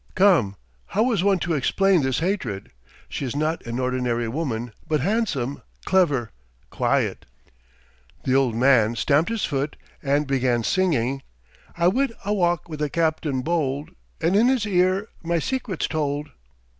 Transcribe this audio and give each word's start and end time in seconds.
Come, 0.15 0.55
how 0.97 1.11
is 1.11 1.23
one 1.23 1.37
to 1.41 1.53
explain 1.53 2.01
this 2.01 2.21
hatred? 2.21 2.71
She 3.07 3.23
is 3.23 3.35
not 3.35 3.63
an 3.67 3.77
ordinary 3.77 4.27
woman, 4.27 4.73
but 4.87 4.99
handsome, 5.01 5.61
clever, 5.85 6.31
quiet." 6.71 7.27
The 8.23 8.33
old 8.33 8.55
man 8.55 8.95
stamped 8.95 9.29
his 9.29 9.45
foot 9.45 9.75
and 10.01 10.25
began 10.25 10.63
singing: 10.63 11.21
"I 11.77 11.87
went 11.87 12.13
a 12.25 12.33
walk 12.33 12.67
with 12.67 12.81
a 12.81 12.89
captain 12.89 13.43
bold, 13.43 13.91
And 14.19 14.35
in 14.35 14.47
his 14.47 14.65
ear 14.65 15.07
my 15.21 15.37
secrets 15.37 15.87
told." 15.87 16.31